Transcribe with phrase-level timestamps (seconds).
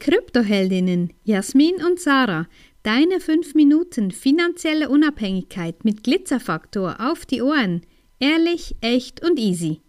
[0.00, 2.46] Kryptoheldinnen Jasmin und Sarah.
[2.82, 7.82] Deine 5 Minuten finanzielle Unabhängigkeit mit Glitzerfaktor auf die Ohren.
[8.18, 9.82] Ehrlich, echt und easy.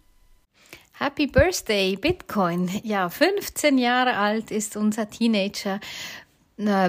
[0.92, 2.70] Happy Birthday, Bitcoin.
[2.84, 5.80] Ja, 15 Jahre alt ist unser Teenager.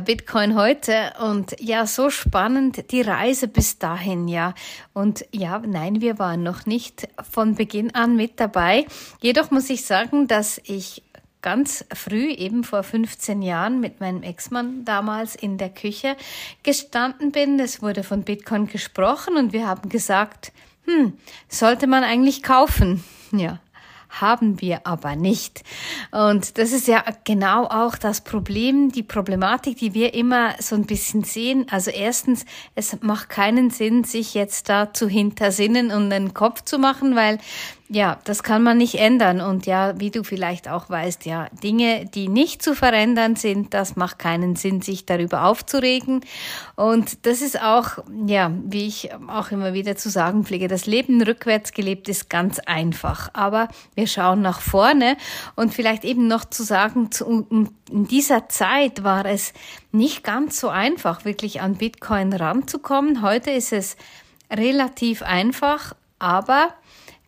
[0.05, 4.53] Bitcoin heute und ja, so spannend die Reise bis dahin, ja.
[4.91, 8.85] Und ja, nein, wir waren noch nicht von Beginn an mit dabei.
[9.21, 11.01] Jedoch muss ich sagen, dass ich
[11.43, 16.15] ganz früh, eben vor 15 Jahren, mit meinem Ex-Mann damals in der Küche
[16.63, 17.59] gestanden bin.
[17.59, 20.51] Es wurde von Bitcoin gesprochen und wir haben gesagt,
[20.85, 21.13] hm,
[21.47, 23.03] sollte man eigentlich kaufen?
[23.35, 23.59] Ja,
[24.21, 25.63] haben wir aber nicht.
[26.11, 30.85] Und das ist ja genau auch das Problem, die Problematik, die wir immer so ein
[30.85, 31.65] bisschen sehen.
[31.71, 36.77] Also erstens, es macht keinen Sinn, sich jetzt da zu hintersinnen und einen Kopf zu
[36.77, 37.39] machen, weil
[37.93, 39.39] ja, das kann man nicht ändern.
[39.39, 43.95] Und ja, wie du vielleicht auch weißt, ja, Dinge, die nicht zu verändern sind, das
[43.95, 46.21] macht keinen Sinn, sich darüber aufzuregen.
[46.75, 51.21] Und das ist auch, ja, wie ich auch immer wieder zu sagen pflege, das Leben
[51.21, 53.29] rückwärts gelebt ist ganz einfach.
[53.33, 55.15] Aber wir schauen nach vorne
[55.55, 57.11] und vielleicht eben noch zu sagen,
[57.91, 59.53] in dieser Zeit war es
[59.91, 63.21] nicht ganz so einfach, wirklich an Bitcoin ranzukommen.
[63.21, 63.97] Heute ist es
[64.51, 66.69] relativ einfach, aber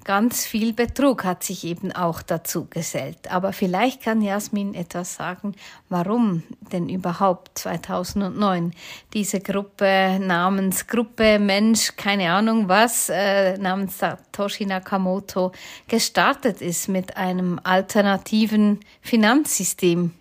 [0.06, 3.30] ganz viel Betrug hat sich eben auch dazu gesellt.
[3.30, 5.56] Aber vielleicht kann Jasmin etwas sagen,
[5.89, 8.72] warum denn überhaupt 2009
[9.14, 15.52] diese Gruppe namens Gruppe Mensch, keine Ahnung was, äh, namens Satoshi Nakamoto
[15.88, 20.11] gestartet ist mit einem alternativen Finanzsystem.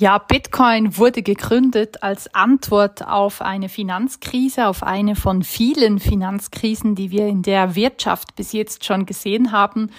[0.00, 7.10] Ja, Bitcoin wurde gegründet als Antwort auf eine Finanzkrise, auf eine von vielen Finanzkrisen, die
[7.10, 9.90] wir in der Wirtschaft bis jetzt schon gesehen haben.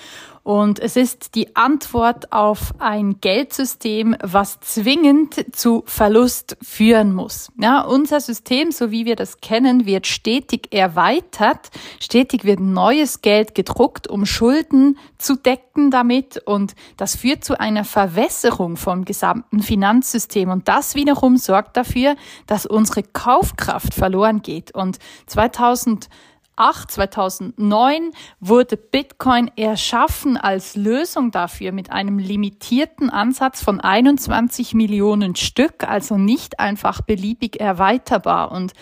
[0.43, 7.51] Und es ist die Antwort auf ein Geldsystem, was zwingend zu Verlust führen muss.
[7.59, 11.69] Ja, unser System, so wie wir das kennen, wird stetig erweitert.
[11.99, 16.41] Stetig wird neues Geld gedruckt, um Schulden zu decken damit.
[16.45, 20.49] Und das führt zu einer Verwässerung vom gesamten Finanzsystem.
[20.49, 22.15] Und das wiederum sorgt dafür,
[22.47, 24.73] dass unsere Kaufkraft verloren geht.
[24.73, 26.09] Und 2000
[26.57, 35.35] 2008, 2009 wurde Bitcoin erschaffen als Lösung dafür mit einem limitierten Ansatz von 21 Millionen
[35.35, 38.51] Stück, also nicht einfach beliebig erweiterbar.
[38.51, 38.73] Und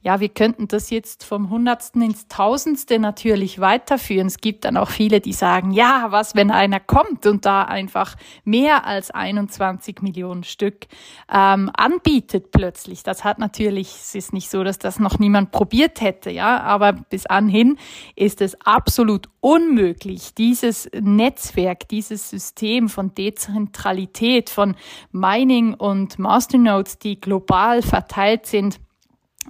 [0.00, 4.28] ja, wir könnten das jetzt vom Hundertsten ins Tausendste natürlich weiterführen.
[4.28, 8.14] Es gibt dann auch viele, die sagen, ja, was, wenn einer kommt und da einfach
[8.44, 10.86] mehr als 21 Millionen Stück
[11.32, 13.02] ähm, anbietet plötzlich.
[13.02, 16.92] Das hat natürlich, es ist nicht so, dass das noch niemand probiert hätte, ja, aber
[17.18, 17.78] bis anhin
[18.14, 24.76] ist es absolut unmöglich, dieses Netzwerk, dieses System von Dezentralität, von
[25.10, 28.78] Mining und Masternodes, die global verteilt sind,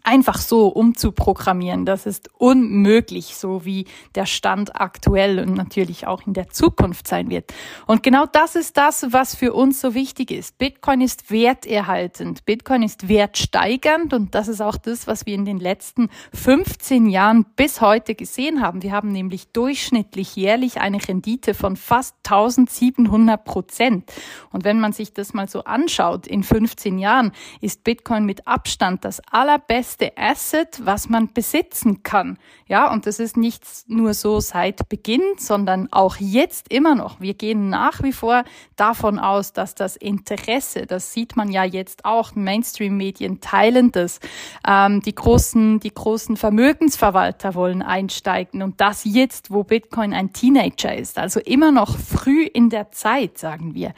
[0.04, 1.84] einfach so umzuprogrammieren.
[1.84, 7.30] Das ist unmöglich, so wie der Stand aktuell und natürlich auch in der Zukunft sein
[7.30, 7.52] wird.
[7.86, 10.58] Und genau das ist das, was für uns so wichtig ist.
[10.58, 12.44] Bitcoin ist werterhaltend.
[12.44, 17.44] Bitcoin ist wertsteigernd und das ist auch das, was wir in den letzten 15 Jahren
[17.56, 18.82] bis heute gesehen haben.
[18.82, 24.12] Wir haben nämlich durchschnittlich jährlich eine Rendite von fast 1700 Prozent.
[24.50, 29.04] Und wenn man sich das mal so anschaut, in 15 Jahren ist Bitcoin mit Abstand
[29.04, 32.36] das allerbeste beste Asset, was man besitzen kann.
[32.66, 37.18] Ja, und das ist nicht nur so seit Beginn, sondern auch jetzt immer noch.
[37.18, 38.44] Wir gehen nach wie vor
[38.76, 44.20] davon aus, dass das Interesse, das sieht man ja jetzt auch, Mainstream-Medien teilen das.
[44.66, 50.94] Ähm, die großen, die großen Vermögensverwalter wollen einsteigen und das jetzt, wo Bitcoin ein Teenager
[50.94, 53.94] ist, also immer noch früh in der Zeit, sagen wir.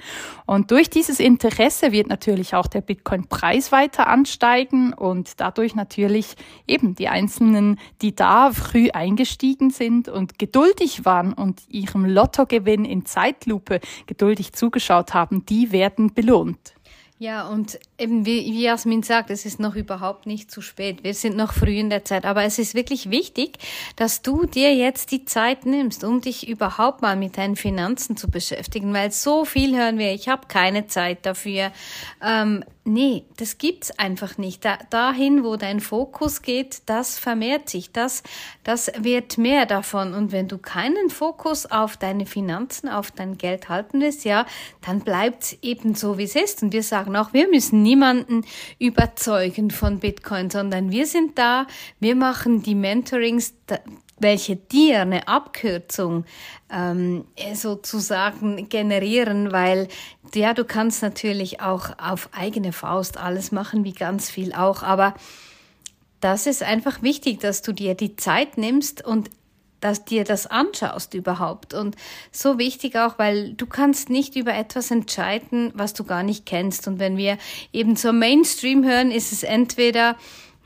[0.47, 6.35] Und durch dieses Interesse wird natürlich auch der Bitcoin-Preis weiter ansteigen und dadurch natürlich
[6.67, 13.07] eben die Einzelnen, die da früh eingestiegen sind und geduldig waren und ihrem Lottogewinn in
[13.07, 16.75] Zeitlupe geduldig zugeschaut haben, die werden belohnt.
[17.23, 21.05] Ja, und eben wie, wie Jasmin sagt, es ist noch überhaupt nicht zu spät.
[21.05, 22.25] Wir sind noch früh in der Zeit.
[22.25, 23.59] Aber es ist wirklich wichtig,
[23.97, 28.31] dass du dir jetzt die Zeit nimmst, um dich überhaupt mal mit deinen Finanzen zu
[28.31, 28.95] beschäftigen.
[28.95, 31.73] Weil so viel hören wir, ich habe keine Zeit dafür.
[32.25, 34.65] Ähm, Nee, das gibt's einfach nicht.
[34.65, 37.93] Da, dahin, wo dein Fokus geht, das vermehrt sich.
[37.93, 38.23] Das,
[38.65, 40.15] das wird mehr davon.
[40.15, 44.47] Und wenn du keinen Fokus auf deine Finanzen, auf dein Geld halten willst, ja,
[44.81, 46.63] dann bleibt's eben so, wie es ist.
[46.63, 48.47] Und wir sagen auch, wir müssen niemanden
[48.79, 51.67] überzeugen von Bitcoin, sondern wir sind da,
[52.01, 53.53] wir machen die Mentorings,
[54.21, 56.25] welche dir eine Abkürzung
[56.73, 57.25] ähm,
[57.55, 59.89] sozusagen generieren, weil
[60.35, 65.15] ja, du kannst natürlich auch auf eigene Faust alles machen, wie ganz viel auch, aber
[66.21, 69.31] das ist einfach wichtig, dass du dir die Zeit nimmst und
[69.81, 71.75] dass dir das anschaust überhaupt.
[71.75, 71.97] Und
[72.31, 76.87] so wichtig auch, weil du kannst nicht über etwas entscheiden, was du gar nicht kennst.
[76.87, 77.39] Und wenn wir
[77.73, 80.17] eben zur Mainstream hören, ist es entweder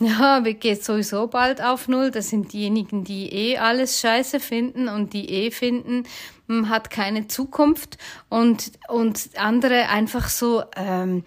[0.00, 2.10] ja, wir gehen sowieso bald auf Null.
[2.10, 6.04] Das sind diejenigen, die eh alles scheiße finden und die eh finden,
[6.46, 7.96] man hat keine Zukunft
[8.28, 11.24] und, und andere einfach so ähm,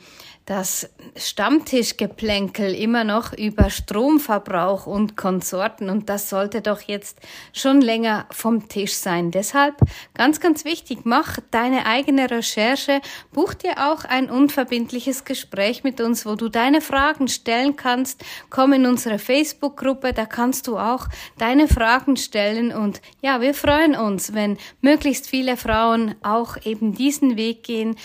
[0.48, 7.20] das Stammtischgeplänkel immer noch über Stromverbrauch und Konsorten und das sollte doch jetzt
[7.52, 9.30] schon länger vom Tisch sein.
[9.32, 9.76] Deshalb
[10.14, 13.02] ganz, ganz wichtig, mach deine eigene Recherche,
[13.34, 18.24] buch dir auch ein unverbindliches Gespräch mit uns, wo du deine Fragen stellen kannst.
[18.58, 23.96] Komm in unsere Facebook-Gruppe, da kannst du auch deine Fragen stellen und ja, wir freuen
[23.96, 27.96] uns, wenn möglichst viele Frauen auch eben diesen Weg gehen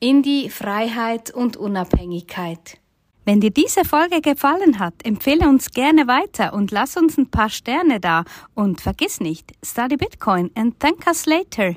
[0.00, 2.78] in die Freiheit und Unabhängigkeit.
[3.24, 7.48] Wenn dir diese Folge gefallen hat, empfehle uns gerne weiter und lass uns ein paar
[7.48, 8.24] Sterne da.
[8.54, 11.76] Und vergiss nicht, study Bitcoin and thank us later.